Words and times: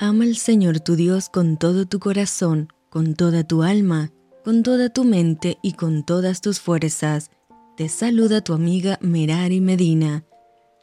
Ama 0.00 0.22
al 0.22 0.36
Señor 0.36 0.78
tu 0.78 0.94
Dios 0.94 1.28
con 1.28 1.56
todo 1.56 1.84
tu 1.84 1.98
corazón, 1.98 2.68
con 2.88 3.14
toda 3.14 3.42
tu 3.42 3.64
alma, 3.64 4.12
con 4.44 4.62
toda 4.62 4.90
tu 4.90 5.02
mente 5.02 5.58
y 5.60 5.72
con 5.72 6.04
todas 6.04 6.40
tus 6.40 6.60
fuerzas. 6.60 7.32
Te 7.76 7.88
saluda 7.88 8.40
tu 8.40 8.52
amiga 8.52 9.00
Merari 9.02 9.60
Medina. 9.60 10.24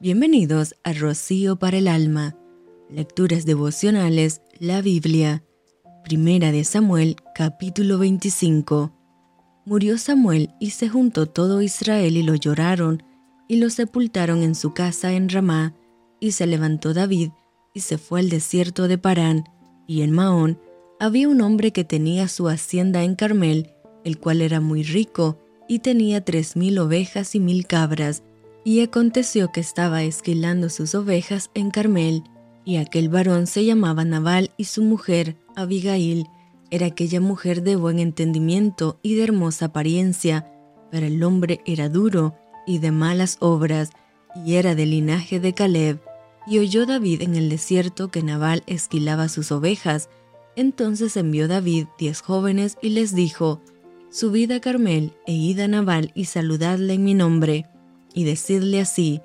Bienvenidos 0.02 0.76
a 0.84 0.92
Rocío 0.92 1.56
para 1.56 1.78
el 1.78 1.88
Alma. 1.88 2.36
Lecturas 2.90 3.46
devocionales, 3.46 4.42
la 4.60 4.82
Biblia. 4.82 5.46
Primera 6.04 6.52
de 6.52 6.66
Samuel, 6.66 7.16
capítulo 7.34 7.98
25. 7.98 8.92
Murió 9.66 9.98
Samuel 9.98 10.50
y 10.60 10.72
se 10.72 10.90
juntó 10.90 11.26
todo 11.26 11.62
Israel 11.62 12.18
y 12.18 12.24
lo 12.24 12.36
lloraron, 12.36 13.02
y 13.48 13.56
lo 13.58 13.70
sepultaron 13.70 14.44
en 14.44 14.56
su 14.56 14.74
casa 14.74 15.14
en 15.14 15.30
Ramá, 15.30 15.74
y 16.20 16.34
se 16.34 16.46
levantó 16.48 16.94
David 16.94 17.30
y 17.76 17.82
se 17.82 18.00
fue 18.00 18.22
al 18.22 18.30
desierto 18.30 18.88
de 18.88 18.98
Parán, 18.98 19.44
y 19.86 20.02
en 20.02 20.12
Maón 20.12 20.60
había 21.00 21.28
un 21.28 21.42
hombre 21.42 21.72
que 21.72 21.84
tenía 21.84 22.28
su 22.28 22.48
hacienda 22.48 23.04
en 23.04 23.16
Carmel, 23.16 23.70
el 24.04 24.18
cual 24.18 24.42
era 24.42 24.62
muy 24.62 24.82
rico, 24.82 25.38
y 25.68 25.80
tenía 25.80 26.24
tres 26.24 26.56
mil 26.56 26.80
ovejas 26.80 27.36
y 27.36 27.40
mil 27.40 27.68
cabras, 27.68 28.24
y 28.64 28.80
aconteció 28.80 29.52
que 29.52 29.60
estaba 29.60 30.04
esquilando 30.04 30.70
sus 30.70 30.96
ovejas 30.96 31.52
en 31.54 31.70
Carmel, 31.70 32.24
y 32.64 32.78
aquel 32.78 33.10
varón 33.10 33.46
se 33.46 33.66
llamaba 33.66 34.06
Nabal 34.06 34.52
y 34.58 34.64
su 34.64 34.82
mujer, 34.82 35.36
Abigail, 35.56 36.26
era 36.72 36.88
aquella 36.88 37.20
mujer 37.20 37.62
de 37.62 37.76
buen 37.76 38.00
entendimiento 38.00 39.00
y 39.04 39.16
de 39.16 39.24
hermosa 39.26 39.66
apariencia, 39.66 40.52
pero 40.92 41.06
el 41.06 41.22
hombre 41.24 41.60
era 41.66 41.90
duro 41.90 42.36
y 42.66 42.80
de 42.80 42.92
malas 42.92 43.38
obras, 43.42 43.92
y 44.46 44.56
era 44.56 44.76
del 44.76 44.92
linaje 44.92 45.40
de 45.40 45.54
Caleb. 45.54 46.02
Y 46.48 46.60
oyó 46.60 46.86
David 46.86 47.22
en 47.22 47.36
el 47.36 47.50
desierto 47.50 48.10
que 48.10 48.22
Nabal 48.22 48.64
esquilaba 48.68 49.30
sus 49.30 49.52
ovejas. 49.52 50.10
Entonces 50.56 51.18
envió 51.18 51.48
David 51.48 51.88
diez 51.98 52.22
jóvenes 52.22 52.78
y 52.82 52.90
les 52.90 53.16
dijo, 53.16 53.62
Subid 54.12 54.52
a 54.52 54.60
Carmel 54.62 55.14
e 55.26 55.34
id 55.34 55.60
a 55.60 55.68
Nabal 55.68 56.12
y 56.16 56.26
saludadle 56.26 56.94
en 56.94 57.04
mi 57.04 57.14
nombre, 57.14 57.66
y 58.14 58.24
decidle 58.24 58.80
así, 58.80 59.22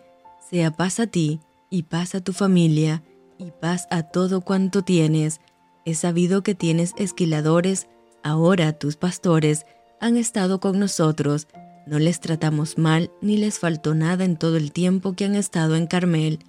sea 0.51 0.73
paz 0.73 0.99
a 0.99 1.07
ti, 1.07 1.41
y 1.71 1.85
paz 1.85 2.17
a 2.17 2.21
tu 2.21 2.33
familia, 2.33 3.05
y 3.39 3.53
paz 3.53 3.87
a 3.91 4.03
todo 4.03 4.41
cuanto 4.41 4.83
tienes. 4.83 5.41
He 5.85 5.95
sabido 5.95 6.43
que 6.43 6.57
tienes 6.57 6.95
esquiladores, 6.97 7.87
ahora 8.25 8.73
tus 8.73 8.97
pastores 8.97 9.65
han 10.01 10.17
estado 10.17 10.59
con 10.59 10.81
nosotros, 10.81 11.47
no 11.87 11.99
les 11.99 12.21
tratamos 12.21 12.79
mal 12.79 13.11
ni 13.21 13.37
les 13.37 13.59
faltó 13.59 13.95
nada 13.95 14.25
en 14.25 14.37
todo 14.37 14.57
el 14.57 14.73
tiempo 14.73 15.13
que 15.13 15.27
han 15.27 15.35
estado 15.35 15.77
en 15.77 15.87
Carmel 15.87 16.41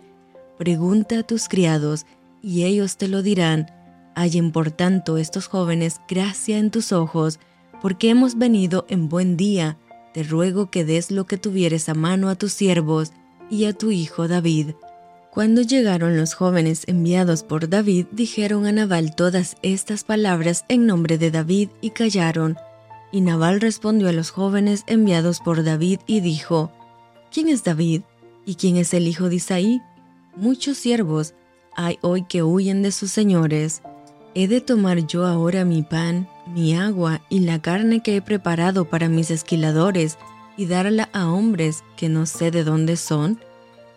Pregunta 0.62 1.18
a 1.18 1.24
tus 1.24 1.48
criados, 1.48 2.06
y 2.40 2.66
ellos 2.66 2.98
te 2.98 3.08
lo 3.08 3.24
dirán. 3.24 3.72
Hallen 4.14 4.52
por 4.52 4.70
tanto 4.70 5.18
estos 5.18 5.48
jóvenes 5.48 6.00
gracia 6.08 6.60
en 6.60 6.70
tus 6.70 6.92
ojos, 6.92 7.40
porque 7.82 8.12
hemos 8.12 8.38
venido 8.38 8.86
en 8.88 9.10
buen 9.10 9.38
día. 9.38 9.80
Te 10.14 10.22
ruego 10.22 10.70
que 10.70 10.86
des 10.86 11.10
lo 11.10 11.26
que 11.26 11.38
tuvieres 11.38 11.90
a 11.90 11.96
mano 11.96 12.30
a 12.30 12.36
tus 12.36 12.54
siervos 12.54 13.12
y 13.50 13.66
a 13.66 13.74
tu 13.74 13.90
hijo 13.90 14.28
David. 14.28 14.76
Cuando 15.32 15.64
llegaron 15.64 16.16
los 16.16 16.36
jóvenes 16.36 16.84
enviados 16.86 17.42
por 17.42 17.68
David, 17.68 18.06
dijeron 18.12 18.68
a 18.68 18.72
Nabal 18.72 19.16
todas 19.16 19.58
estas 19.64 20.04
palabras 20.04 20.64
en 20.68 20.86
nombre 20.86 21.18
de 21.18 21.32
David 21.32 21.70
y 21.82 21.90
callaron. 21.90 22.56
Y 23.12 23.22
Nabal 23.22 23.62
respondió 23.62 24.10
a 24.10 24.14
los 24.14 24.30
jóvenes 24.30 24.84
enviados 24.86 25.40
por 25.40 25.64
David 25.64 26.02
y 26.06 26.20
dijo, 26.20 26.72
¿Quién 27.32 27.48
es 27.48 27.64
David? 27.64 28.04
¿Y 28.46 28.56
quién 28.56 28.78
es 28.78 28.94
el 28.94 29.08
hijo 29.08 29.28
de 29.28 29.38
Isaí? 29.38 29.82
Muchos 30.36 30.78
siervos 30.78 31.34
hay 31.76 32.00
hoy 32.02 32.24
que 32.24 32.42
huyen 32.42 32.82
de 32.84 32.94
sus 32.94 33.12
señores. 33.12 33.82
¿He 34.34 34.48
de 34.48 34.62
tomar 34.62 35.06
yo 35.06 35.26
ahora 35.26 35.66
mi 35.66 35.84
pan, 35.84 36.30
mi 36.48 36.74
agua 36.74 37.22
y 37.30 37.40
la 37.40 37.62
carne 37.62 38.02
que 38.02 38.16
he 38.16 38.22
preparado 38.22 38.86
para 38.86 39.10
mis 39.10 39.30
esquiladores 39.30 40.18
y 40.56 40.68
darla 40.68 41.10
a 41.12 41.30
hombres 41.30 41.84
que 41.98 42.08
no 42.08 42.26
sé 42.26 42.50
de 42.50 42.64
dónde 42.64 42.96
son? 42.96 43.42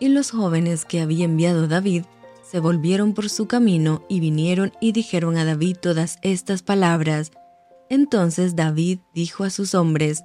Y 0.00 0.08
los 0.08 0.32
jóvenes 0.32 0.84
que 0.84 1.00
había 1.00 1.24
enviado 1.24 1.68
David 1.68 2.02
se 2.42 2.58
volvieron 2.58 3.14
por 3.14 3.30
su 3.30 3.46
camino 3.46 4.04
y 4.08 4.18
vinieron 4.18 4.72
y 4.80 4.90
dijeron 4.90 5.36
a 5.36 5.44
David 5.44 5.76
todas 5.80 6.18
estas 6.22 6.62
palabras. 6.62 7.30
Entonces 7.88 8.56
David 8.56 8.98
dijo 9.14 9.44
a 9.44 9.50
sus 9.50 9.74
hombres, 9.76 10.24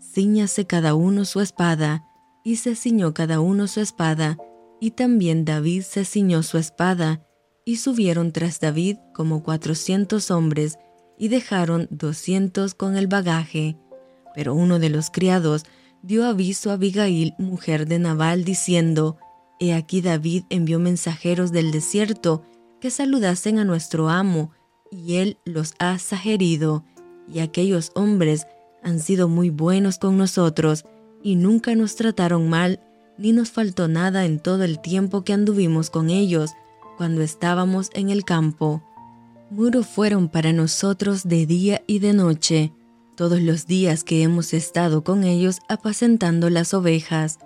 Cíñase 0.00 0.66
cada 0.66 0.94
uno 0.94 1.26
su 1.26 1.40
espada, 1.40 2.06
y 2.42 2.56
se 2.56 2.74
ciñó 2.74 3.12
cada 3.12 3.40
uno 3.40 3.66
su 3.66 3.80
espada, 3.80 4.38
y 4.80 4.92
también 4.92 5.44
David 5.44 5.82
se 5.82 6.04
ciñó 6.04 6.42
su 6.42 6.58
espada, 6.58 7.22
y 7.64 7.76
subieron 7.76 8.32
tras 8.32 8.58
David 8.58 8.96
como 9.14 9.42
cuatrocientos 9.42 10.30
hombres, 10.30 10.78
y 11.18 11.28
dejaron 11.28 11.86
doscientos 11.90 12.74
con 12.74 12.96
el 12.96 13.06
bagaje. 13.06 13.76
Pero 14.34 14.54
uno 14.54 14.78
de 14.78 14.88
los 14.88 15.10
criados 15.10 15.64
dio 16.02 16.24
aviso 16.24 16.70
a 16.70 16.74
Abigail, 16.74 17.34
mujer 17.38 17.86
de 17.86 17.98
Nabal, 17.98 18.44
diciendo, 18.44 19.18
He 19.60 19.74
aquí 19.74 20.00
David 20.00 20.44
envió 20.48 20.78
mensajeros 20.78 21.52
del 21.52 21.70
desierto 21.70 22.42
que 22.80 22.90
saludasen 22.90 23.58
a 23.58 23.64
nuestro 23.64 24.08
amo, 24.08 24.52
y 24.90 25.16
él 25.16 25.36
los 25.44 25.74
ha 25.78 25.98
sugerido, 25.98 26.84
y 27.28 27.40
aquellos 27.40 27.92
hombres 27.94 28.46
han 28.82 28.98
sido 29.00 29.28
muy 29.28 29.50
buenos 29.50 29.98
con 29.98 30.16
nosotros, 30.16 30.86
y 31.22 31.36
nunca 31.36 31.74
nos 31.74 31.96
trataron 31.96 32.48
mal 32.48 32.80
ni 33.20 33.32
nos 33.32 33.50
faltó 33.50 33.86
nada 33.86 34.24
en 34.24 34.40
todo 34.40 34.64
el 34.64 34.80
tiempo 34.80 35.24
que 35.24 35.34
anduvimos 35.34 35.90
con 35.90 36.08
ellos 36.08 36.52
cuando 36.96 37.20
estábamos 37.20 37.90
en 37.92 38.08
el 38.08 38.24
campo. 38.24 38.82
Muro 39.50 39.82
fueron 39.82 40.28
para 40.28 40.54
nosotros 40.54 41.28
de 41.28 41.44
día 41.44 41.82
y 41.86 41.98
de 41.98 42.14
noche, 42.14 42.72
todos 43.16 43.42
los 43.42 43.66
días 43.66 44.04
que 44.04 44.22
hemos 44.22 44.54
estado 44.54 45.04
con 45.04 45.24
ellos 45.24 45.58
apacentando 45.68 46.48
las 46.48 46.72
ovejas. 46.72 47.38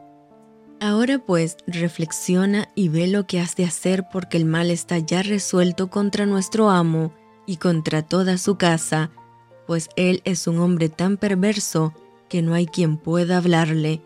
Ahora 0.80 1.18
pues 1.18 1.56
reflexiona 1.66 2.68
y 2.76 2.88
ve 2.88 3.08
lo 3.08 3.26
que 3.26 3.40
has 3.40 3.56
de 3.56 3.64
hacer 3.64 4.06
porque 4.12 4.36
el 4.36 4.44
mal 4.44 4.70
está 4.70 4.98
ya 4.98 5.22
resuelto 5.22 5.90
contra 5.90 6.24
nuestro 6.24 6.70
amo 6.70 7.12
y 7.46 7.56
contra 7.56 8.02
toda 8.02 8.38
su 8.38 8.56
casa, 8.56 9.10
pues 9.66 9.88
él 9.96 10.20
es 10.24 10.46
un 10.46 10.58
hombre 10.60 10.88
tan 10.88 11.16
perverso 11.16 11.94
que 12.28 12.42
no 12.42 12.54
hay 12.54 12.66
quien 12.66 12.96
pueda 12.96 13.38
hablarle 13.38 14.02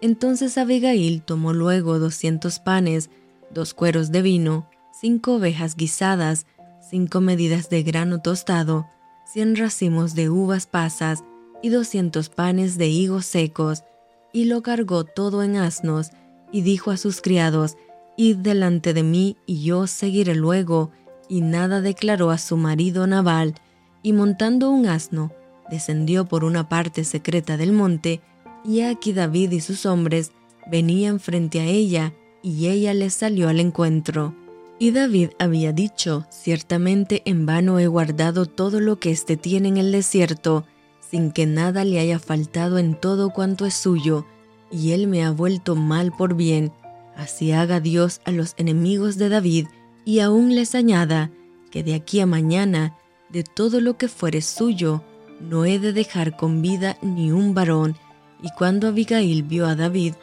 entonces 0.00 0.58
Abigail 0.58 1.22
tomó 1.22 1.52
luego 1.52 1.98
doscientos 1.98 2.58
panes, 2.58 3.10
dos 3.50 3.74
cueros 3.74 4.12
de 4.12 4.22
vino, 4.22 4.68
cinco 5.00 5.36
ovejas 5.36 5.76
guisadas, 5.76 6.46
cinco 6.88 7.20
medidas 7.20 7.68
de 7.70 7.82
grano 7.82 8.20
tostado, 8.20 8.86
cien 9.26 9.56
racimos 9.56 10.14
de 10.14 10.30
uvas 10.30 10.66
pasas 10.66 11.24
y 11.62 11.70
doscientos 11.70 12.28
panes 12.28 12.78
de 12.78 12.88
higos 12.88 13.26
secos, 13.26 13.84
y 14.32 14.44
lo 14.44 14.62
cargó 14.62 15.04
todo 15.04 15.42
en 15.42 15.56
asnos, 15.56 16.10
y 16.52 16.62
dijo 16.62 16.90
a 16.90 16.96
sus 16.96 17.20
criados, 17.20 17.76
Id 18.16 18.38
delante 18.38 18.94
de 18.94 19.04
mí, 19.04 19.36
y 19.46 19.62
yo 19.62 19.86
seguiré 19.86 20.34
luego. 20.34 20.90
Y 21.28 21.40
nada 21.40 21.80
declaró 21.80 22.30
a 22.30 22.38
su 22.38 22.56
marido 22.56 23.06
Nabal, 23.06 23.54
y 24.02 24.12
montando 24.12 24.70
un 24.70 24.86
asno, 24.86 25.30
descendió 25.70 26.24
por 26.26 26.42
una 26.42 26.68
parte 26.68 27.04
secreta 27.04 27.56
del 27.56 27.72
monte, 27.72 28.20
y 28.64 28.80
aquí 28.80 29.12
David 29.12 29.52
y 29.52 29.60
sus 29.60 29.86
hombres 29.86 30.32
venían 30.70 31.20
frente 31.20 31.60
a 31.60 31.64
ella, 31.64 32.14
y 32.42 32.68
ella 32.68 32.94
les 32.94 33.14
salió 33.14 33.48
al 33.48 33.60
encuentro. 33.60 34.34
Y 34.78 34.92
David 34.92 35.30
había 35.38 35.72
dicho, 35.72 36.26
ciertamente 36.30 37.22
en 37.24 37.46
vano 37.46 37.78
he 37.78 37.88
guardado 37.88 38.46
todo 38.46 38.80
lo 38.80 39.00
que 39.00 39.10
éste 39.10 39.36
tiene 39.36 39.68
en 39.68 39.76
el 39.76 39.90
desierto, 39.90 40.64
sin 41.00 41.32
que 41.32 41.46
nada 41.46 41.84
le 41.84 41.98
haya 41.98 42.18
faltado 42.18 42.78
en 42.78 42.94
todo 42.94 43.30
cuanto 43.30 43.66
es 43.66 43.74
suyo, 43.74 44.26
y 44.70 44.92
él 44.92 45.08
me 45.08 45.24
ha 45.24 45.30
vuelto 45.30 45.74
mal 45.74 46.12
por 46.12 46.34
bien. 46.34 46.72
Así 47.16 47.50
haga 47.50 47.80
Dios 47.80 48.20
a 48.24 48.30
los 48.30 48.54
enemigos 48.56 49.16
de 49.16 49.28
David, 49.28 49.66
y 50.04 50.20
aún 50.20 50.54
les 50.54 50.74
añada, 50.74 51.32
que 51.70 51.82
de 51.82 51.94
aquí 51.94 52.20
a 52.20 52.26
mañana, 52.26 52.96
de 53.30 53.42
todo 53.42 53.80
lo 53.80 53.96
que 53.98 54.08
fuere 54.08 54.42
suyo, 54.42 55.02
no 55.40 55.64
he 55.64 55.78
de 55.78 55.92
dejar 55.92 56.36
con 56.36 56.62
vida 56.62 56.98
ni 57.02 57.32
un 57.32 57.54
varón, 57.54 57.96
y 58.42 58.50
cuando 58.50 58.88
Abigail 58.88 59.42
vio 59.42 59.66
a 59.66 59.74
David, 59.74 60.14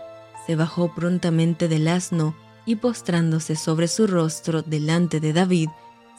se 0.46 0.56
bajó 0.56 0.94
prontamente 0.94 1.68
del 1.68 1.88
asno 1.88 2.36
y 2.66 2.76
postrándose 2.76 3.56
sobre 3.56 3.88
su 3.88 4.08
rostro 4.08 4.62
delante 4.62 5.20
de 5.20 5.34
David, 5.34 5.70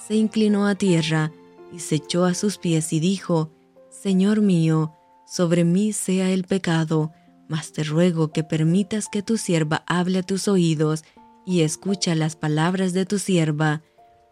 se 0.06 0.14
inclinó 0.14 0.66
a 0.66 0.74
tierra 0.74 1.32
y 1.72 1.80
se 1.80 1.96
echó 1.96 2.24
a 2.24 2.34
sus 2.34 2.58
pies 2.58 2.92
y 2.92 3.00
dijo, 3.00 3.50
Señor 3.90 4.40
mío, 4.40 4.94
sobre 5.26 5.64
mí 5.64 5.92
sea 5.92 6.30
el 6.30 6.44
pecado, 6.44 7.12
mas 7.48 7.72
te 7.72 7.82
ruego 7.82 8.28
que 8.28 8.44
permitas 8.44 9.08
que 9.08 9.22
tu 9.22 9.36
sierva 9.36 9.84
hable 9.86 10.18
a 10.18 10.22
tus 10.22 10.48
oídos 10.48 11.04
y 11.44 11.62
escucha 11.62 12.14
las 12.14 12.36
palabras 12.36 12.92
de 12.92 13.06
tu 13.06 13.18
sierva. 13.18 13.82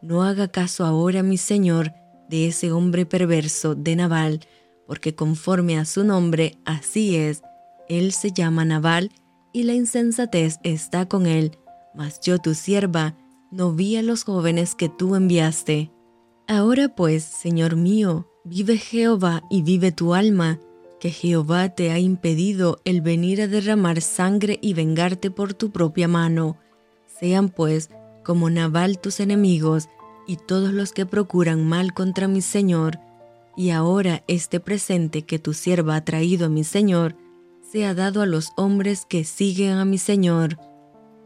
No 0.02 0.22
haga 0.22 0.48
caso 0.48 0.84
ahora, 0.84 1.22
mi 1.22 1.38
señor, 1.38 1.92
de 2.28 2.48
ese 2.48 2.72
hombre 2.72 3.06
perverso 3.06 3.74
de 3.74 3.96
Nabal, 3.96 4.40
porque 4.86 5.14
conforme 5.14 5.78
a 5.78 5.84
su 5.84 6.04
nombre 6.04 6.58
así 6.64 7.16
es, 7.16 7.42
él 7.88 8.12
se 8.12 8.32
llama 8.32 8.64
Nabal 8.64 9.10
y 9.52 9.64
la 9.64 9.74
insensatez 9.74 10.58
está 10.62 11.06
con 11.06 11.26
él, 11.26 11.58
mas 11.94 12.20
yo 12.20 12.38
tu 12.38 12.54
sierva 12.54 13.16
no 13.50 13.72
vi 13.72 13.96
a 13.96 14.02
los 14.02 14.24
jóvenes 14.24 14.74
que 14.74 14.88
tú 14.88 15.14
enviaste. 15.14 15.90
Ahora 16.48 16.88
pues, 16.88 17.22
Señor 17.24 17.76
mío, 17.76 18.28
vive 18.44 18.76
Jehová 18.78 19.42
y 19.50 19.62
vive 19.62 19.92
tu 19.92 20.14
alma, 20.14 20.58
que 21.00 21.10
Jehová 21.10 21.68
te 21.68 21.90
ha 21.90 21.98
impedido 21.98 22.80
el 22.84 23.00
venir 23.00 23.42
a 23.42 23.46
derramar 23.46 24.00
sangre 24.00 24.58
y 24.60 24.74
vengarte 24.74 25.30
por 25.30 25.54
tu 25.54 25.70
propia 25.70 26.08
mano. 26.08 26.58
Sean 27.06 27.48
pues 27.48 27.90
como 28.24 28.50
Nabal 28.50 28.98
tus 28.98 29.20
enemigos 29.20 29.88
y 30.26 30.36
todos 30.36 30.72
los 30.72 30.92
que 30.92 31.06
procuran 31.06 31.64
mal 31.66 31.94
contra 31.94 32.26
mi 32.26 32.40
Señor, 32.40 32.98
y 33.56 33.70
ahora 33.70 34.24
este 34.26 34.58
presente 34.58 35.22
que 35.22 35.38
tu 35.38 35.52
sierva 35.52 35.96
ha 35.96 36.04
traído 36.04 36.46
a 36.46 36.48
mi 36.48 36.64
Señor, 36.64 37.16
sea 37.74 37.92
dado 37.92 38.22
a 38.22 38.26
los 38.26 38.52
hombres 38.54 39.04
que 39.04 39.24
siguen 39.24 39.78
a 39.78 39.84
mi 39.84 39.98
Señor. 39.98 40.60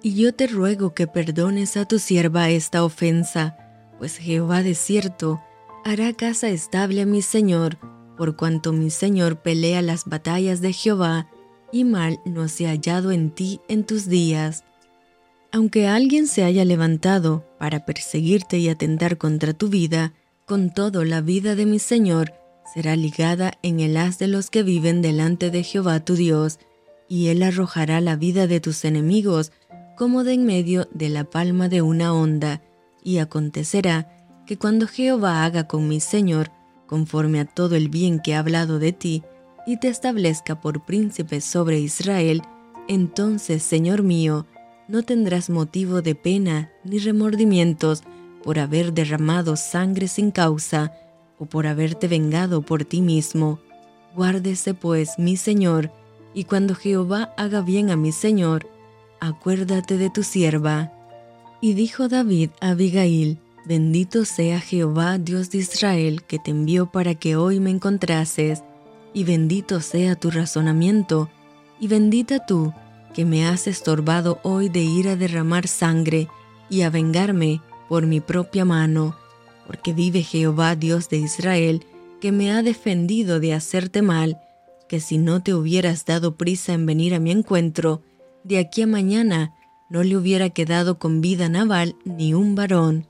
Y 0.02 0.14
yo 0.14 0.34
te 0.34 0.46
ruego 0.46 0.94
que 0.94 1.06
perdones 1.06 1.76
a 1.76 1.84
tu 1.84 1.98
sierva 1.98 2.48
esta 2.48 2.84
ofensa, 2.84 3.58
pues 3.98 4.16
Jehová 4.16 4.62
de 4.62 4.74
cierto 4.74 5.42
hará 5.84 6.14
casa 6.14 6.48
estable 6.48 7.02
a 7.02 7.06
mi 7.06 7.20
Señor, 7.20 7.76
por 8.16 8.34
cuanto 8.34 8.72
mi 8.72 8.88
Señor 8.88 9.42
pelea 9.42 9.82
las 9.82 10.06
batallas 10.06 10.62
de 10.62 10.72
Jehová, 10.72 11.28
y 11.70 11.84
mal 11.84 12.18
no 12.24 12.48
se 12.48 12.66
ha 12.66 12.70
hallado 12.70 13.12
en 13.12 13.30
ti 13.30 13.60
en 13.68 13.84
tus 13.84 14.06
días. 14.06 14.64
Aunque 15.52 15.86
alguien 15.86 16.26
se 16.26 16.44
haya 16.44 16.64
levantado 16.64 17.44
para 17.58 17.84
perseguirte 17.84 18.56
y 18.56 18.70
atentar 18.70 19.18
contra 19.18 19.52
tu 19.52 19.68
vida, 19.68 20.14
con 20.46 20.72
todo 20.72 21.04
la 21.04 21.20
vida 21.20 21.54
de 21.56 21.66
mi 21.66 21.78
Señor 21.78 22.32
será 22.74 22.96
ligada 22.96 23.52
en 23.62 23.80
el 23.80 23.96
haz 23.96 24.18
de 24.18 24.26
los 24.26 24.50
que 24.50 24.62
viven 24.62 25.02
delante 25.02 25.50
de 25.50 25.62
Jehová 25.62 26.00
tu 26.00 26.14
Dios, 26.14 26.58
y 27.08 27.28
él 27.28 27.42
arrojará 27.42 28.00
la 28.00 28.16
vida 28.16 28.46
de 28.46 28.60
tus 28.60 28.84
enemigos 28.84 29.52
como 29.96 30.22
de 30.22 30.34
en 30.34 30.44
medio 30.44 30.88
de 30.92 31.08
la 31.08 31.24
palma 31.24 31.68
de 31.68 31.82
una 31.82 32.12
onda, 32.12 32.62
y 33.02 33.18
acontecerá 33.18 34.14
que 34.46 34.58
cuando 34.58 34.86
Jehová 34.86 35.44
haga 35.44 35.66
con 35.66 35.88
mi 35.88 36.00
Señor, 36.00 36.50
conforme 36.86 37.40
a 37.40 37.44
todo 37.44 37.74
el 37.76 37.88
bien 37.88 38.20
que 38.20 38.34
ha 38.34 38.40
hablado 38.40 38.78
de 38.78 38.92
ti, 38.92 39.22
y 39.66 39.78
te 39.78 39.88
establezca 39.88 40.60
por 40.60 40.84
príncipe 40.84 41.40
sobre 41.40 41.78
Israel, 41.78 42.42
entonces, 42.88 43.62
Señor 43.62 44.02
mío, 44.02 44.46
no 44.88 45.02
tendrás 45.02 45.50
motivo 45.50 46.00
de 46.00 46.14
pena 46.14 46.70
ni 46.84 46.98
remordimientos 46.98 48.02
por 48.42 48.58
haber 48.58 48.94
derramado 48.94 49.56
sangre 49.56 50.08
sin 50.08 50.30
causa, 50.30 50.92
o 51.38 51.46
por 51.46 51.66
haberte 51.66 52.08
vengado 52.08 52.62
por 52.62 52.84
ti 52.84 53.00
mismo. 53.00 53.58
Guárdese 54.14 54.74
pues, 54.74 55.18
mi 55.18 55.36
Señor, 55.36 55.90
y 56.34 56.44
cuando 56.44 56.74
Jehová 56.74 57.32
haga 57.36 57.60
bien 57.60 57.90
a 57.90 57.96
mi 57.96 58.12
Señor, 58.12 58.68
acuérdate 59.20 59.98
de 59.98 60.10
tu 60.10 60.22
sierva. 60.22 60.92
Y 61.60 61.74
dijo 61.74 62.08
David 62.08 62.50
a 62.60 62.70
Abigail, 62.70 63.38
Bendito 63.68 64.24
sea 64.24 64.60
Jehová 64.60 65.18
Dios 65.18 65.50
de 65.50 65.58
Israel, 65.58 66.22
que 66.22 66.38
te 66.38 66.52
envió 66.52 66.86
para 66.86 67.14
que 67.14 67.36
hoy 67.36 67.60
me 67.60 67.68
encontrases, 67.68 68.62
y 69.12 69.24
bendito 69.24 69.82
sea 69.82 70.14
tu 70.14 70.30
razonamiento, 70.30 71.28
y 71.78 71.88
bendita 71.88 72.46
tú, 72.46 72.72
que 73.12 73.26
me 73.26 73.46
has 73.46 73.66
estorbado 73.66 74.40
hoy 74.42 74.70
de 74.70 74.80
ir 74.80 75.08
a 75.08 75.16
derramar 75.16 75.68
sangre 75.68 76.28
y 76.70 76.80
a 76.80 76.88
vengarme 76.88 77.60
por 77.90 78.06
mi 78.06 78.20
propia 78.20 78.64
mano, 78.64 79.17
porque 79.68 79.92
vive 79.92 80.22
Jehová 80.22 80.76
Dios 80.76 81.10
de 81.10 81.18
Israel, 81.18 81.84
que 82.22 82.32
me 82.32 82.50
ha 82.50 82.62
defendido 82.62 83.38
de 83.38 83.52
hacerte 83.52 84.00
mal, 84.00 84.40
que 84.88 84.98
si 84.98 85.18
no 85.18 85.42
te 85.42 85.52
hubieras 85.52 86.06
dado 86.06 86.38
prisa 86.38 86.72
en 86.72 86.86
venir 86.86 87.14
a 87.14 87.20
mi 87.20 87.30
encuentro, 87.30 88.02
de 88.44 88.58
aquí 88.58 88.80
a 88.80 88.86
mañana 88.86 89.52
no 89.90 90.02
le 90.02 90.16
hubiera 90.16 90.48
quedado 90.48 90.98
con 90.98 91.20
vida 91.20 91.50
Nabal 91.50 91.96
ni 92.06 92.32
un 92.32 92.54
varón. 92.54 93.08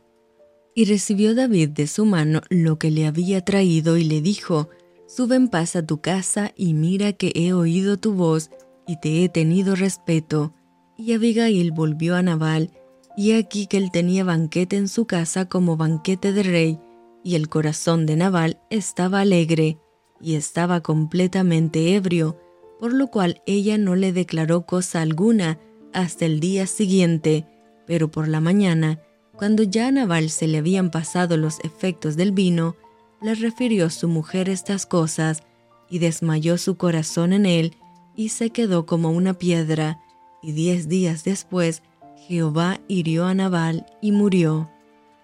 Y 0.75 0.87
recibió 0.87 1.37
David 1.37 1.69
de 1.69 1.87
su 1.87 2.05
mano 2.05 2.41
lo 2.51 2.77
que 2.77 2.91
le 2.91 3.07
había 3.07 3.45
traído 3.45 3.97
y 3.97 4.03
le 4.03 4.21
dijo, 4.21 4.69
Sube 5.07 5.37
en 5.37 5.47
paz 5.47 5.77
a 5.77 5.87
tu 5.87 6.01
casa 6.01 6.53
y 6.57 6.75
mira 6.75 7.13
que 7.13 7.31
he 7.37 7.53
oído 7.53 7.99
tu 7.99 8.15
voz 8.15 8.51
y 8.85 8.99
te 9.01 9.23
he 9.23 9.29
tenido 9.29 9.77
respeto. 9.77 10.55
Y 10.97 11.13
Abigail 11.13 11.71
volvió 11.71 12.17
a 12.17 12.23
Nabal, 12.23 12.73
y 13.19 13.32
aquí 13.32 13.67
que 13.67 13.79
él 13.79 13.91
tenía 13.91 14.23
banquete 14.23 14.76
en 14.76 14.87
su 14.87 15.05
casa 15.05 15.47
como 15.49 15.76
banquete 15.76 16.32
de 16.32 16.44
rey, 16.44 16.79
y 17.25 17.35
el 17.35 17.49
corazón 17.49 18.06
de 18.06 18.15
Nabal 18.15 18.61
estaba 18.70 19.19
alegre, 19.19 19.76
y 20.20 20.37
estaba 20.37 20.82
completamente 20.82 21.97
ebrio, 21.97 22.38
por 22.79 22.93
lo 22.93 23.09
cual 23.09 23.43
ella 23.44 23.76
no 23.76 23.97
le 23.97 24.12
declaró 24.12 24.67
cosa 24.67 25.03
alguna 25.03 25.59
hasta 25.93 26.26
el 26.26 26.38
día 26.38 26.69
siguiente, 26.69 27.44
pero 27.88 28.09
por 28.09 28.29
la 28.29 28.41
mañana, 28.41 29.00
cuando 29.35 29.64
ya 29.64 29.88
a 29.88 29.91
Nabal 29.91 30.31
se 30.31 30.47
le 30.47 30.59
habían 30.59 30.93
pasado 30.93 31.37
los 31.37 31.59
efectos 31.64 32.14
del 32.14 32.31
vino, 32.31 32.76
le 33.21 33.35
refirió 33.35 33.91
su 33.91 34.06
mujer 34.06 34.49
estas 34.49 34.87
cosas, 34.87 35.43
y 35.91 35.99
desmayó 35.99 36.56
su 36.56 36.76
corazón 36.76 37.32
en 37.32 37.47
él, 37.47 37.75
y 38.14 38.29
se 38.29 38.50
quedó 38.50 38.87
como 38.87 39.11
una 39.11 39.35
piedra, 39.35 39.99
y 40.41 40.53
diez 40.53 40.88
días 40.88 41.25
después 41.25 41.82
Jehová 42.29 42.79
hirió 42.89 43.25
a 43.25 43.33
Nabal 43.33 43.87
y 44.03 44.13
murió. 44.13 44.69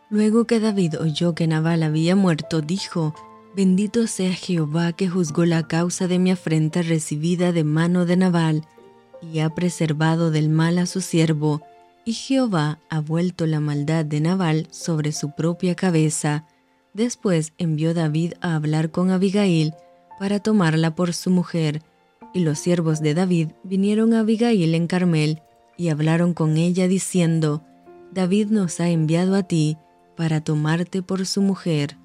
Luego 0.09 0.47
que 0.47 0.59
David 0.59 0.99
oyó 0.99 1.35
que 1.35 1.47
Nabal 1.47 1.83
había 1.83 2.17
muerto, 2.17 2.63
dijo, 2.63 3.15
Bendito 3.55 4.07
sea 4.07 4.33
Jehová 4.33 4.95
que 4.95 5.11
juzgó 5.11 5.45
la 5.45 5.69
causa 5.69 6.09
de 6.09 6.19
mi 6.19 6.31
afrenta 6.31 6.81
recibida 6.81 7.53
de 7.53 7.63
mano 7.63 8.07
de 8.07 8.17
Nabal, 8.17 8.63
y 9.21 9.41
ha 9.41 9.51
preservado 9.51 10.31
del 10.31 10.49
mal 10.49 10.79
a 10.79 10.87
su 10.87 11.03
siervo, 11.03 11.61
y 12.07 12.15
Jehová 12.15 12.79
ha 12.89 13.01
vuelto 13.01 13.45
la 13.45 13.61
maldad 13.61 14.07
de 14.07 14.21
Nabal 14.21 14.67
sobre 14.71 15.13
su 15.13 15.35
propia 15.35 15.75
cabeza. 15.75 16.47
Después 16.95 17.53
envió 17.59 17.93
David 17.93 18.33
a 18.41 18.55
hablar 18.55 18.91
con 18.91 19.11
Abigail 19.11 19.75
para 20.19 20.41
tomarla 20.41 20.95
por 20.95 21.13
su 21.13 21.29
mujer, 21.29 21.83
y 22.33 22.41
los 22.41 22.59
siervos 22.59 23.03
de 23.03 23.13
David 23.13 23.49
vinieron 23.63 24.15
a 24.15 24.21
Abigail 24.21 24.75
en 24.75 24.87
Carmel 24.87 25.43
y 25.77 25.89
hablaron 25.89 26.35
con 26.35 26.57
ella 26.57 26.89
diciendo, 26.89 27.63
David 28.13 28.49
nos 28.49 28.81
ha 28.81 28.89
enviado 28.89 29.35
a 29.35 29.43
ti 29.43 29.77
para 30.17 30.41
tomarte 30.41 31.03
por 31.03 31.27
su 31.27 31.43
mujer. 31.43 31.97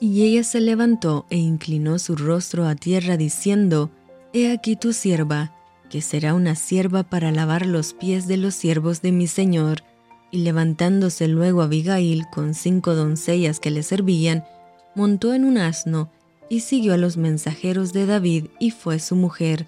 Y 0.00 0.22
ella 0.22 0.42
se 0.42 0.60
levantó 0.60 1.26
e 1.30 1.36
inclinó 1.36 1.98
su 1.98 2.16
rostro 2.16 2.66
a 2.66 2.74
tierra 2.74 3.16
diciendo, 3.16 3.90
He 4.32 4.50
aquí 4.50 4.74
tu 4.76 4.92
sierva, 4.92 5.54
que 5.88 6.02
será 6.02 6.34
una 6.34 6.56
sierva 6.56 7.04
para 7.04 7.30
lavar 7.30 7.66
los 7.66 7.94
pies 7.94 8.26
de 8.26 8.36
los 8.36 8.54
siervos 8.54 9.00
de 9.00 9.12
mi 9.12 9.28
señor. 9.28 9.84
Y 10.32 10.38
levantándose 10.38 11.28
luego 11.28 11.62
Abigail 11.62 12.24
con 12.32 12.54
cinco 12.54 12.94
doncellas 12.96 13.60
que 13.60 13.70
le 13.70 13.84
servían, 13.84 14.44
montó 14.96 15.32
en 15.34 15.44
un 15.44 15.58
asno 15.58 16.10
y 16.48 16.60
siguió 16.60 16.94
a 16.94 16.96
los 16.96 17.16
mensajeros 17.16 17.92
de 17.92 18.06
David 18.06 18.46
y 18.58 18.72
fue 18.72 18.98
su 18.98 19.14
mujer. 19.14 19.66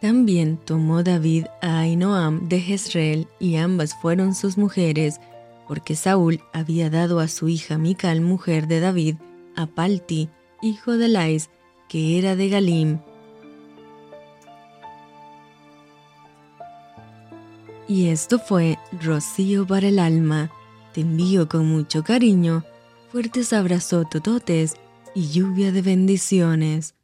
También 0.00 0.56
tomó 0.56 1.02
David 1.02 1.46
a 1.60 1.80
Ainoam 1.80 2.48
de 2.48 2.60
Jezreel 2.60 3.28
y 3.38 3.56
ambas 3.56 3.94
fueron 3.94 4.34
sus 4.34 4.56
mujeres, 4.56 5.20
porque 5.68 5.94
Saúl 5.94 6.40
había 6.54 6.88
dado 6.88 7.20
a 7.20 7.28
su 7.28 7.48
hija 7.48 7.76
Mical, 7.76 8.22
mujer 8.22 8.66
de 8.66 8.80
David, 8.80 9.16
a 9.56 9.66
Palti, 9.66 10.30
hijo 10.62 10.96
de 10.96 11.08
Lais, 11.08 11.50
que 11.88 12.18
era 12.18 12.34
de 12.34 12.48
Galim. 12.48 12.98
Y 17.86 18.08
esto 18.08 18.38
fue 18.38 18.78
Rocío 19.02 19.66
para 19.66 19.88
el 19.88 19.98
alma. 19.98 20.50
Te 20.94 21.02
envío 21.02 21.48
con 21.48 21.66
mucho 21.66 22.04
cariño, 22.04 22.64
fuertes 23.12 23.52
abrazos 23.52 24.08
tototes 24.08 24.76
y 25.14 25.28
lluvia 25.28 25.72
de 25.72 25.82
bendiciones. 25.82 26.94